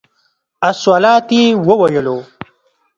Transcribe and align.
الصلواة 0.69 1.27
یې 1.41 1.43
ویلو. 1.65 2.17